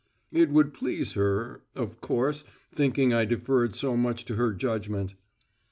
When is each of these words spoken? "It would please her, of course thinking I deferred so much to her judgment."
"It 0.31 0.49
would 0.49 0.73
please 0.73 1.13
her, 1.13 1.61
of 1.75 2.01
course 2.01 2.43
thinking 2.73 3.13
I 3.13 3.23
deferred 3.23 3.75
so 3.75 3.95
much 3.95 4.25
to 4.25 4.33
her 4.35 4.51
judgment." 4.51 5.13